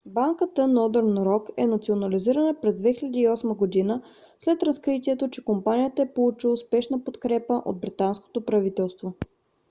банката 0.05 0.67
northern 0.67 1.13
rock 1.17 1.49
е 1.57 1.67
национализирана 1.67 2.55
през 2.61 2.73
2008 2.75 3.57
г. 3.87 4.01
след 4.39 4.63
разкритието 4.63 5.29
че 5.29 5.45
компанията 5.45 6.01
е 6.01 6.13
получила 6.13 6.57
спешна 6.57 7.03
подкрепа 7.03 7.61
от 7.65 7.79
британското 7.81 8.45
правителство 8.45 9.13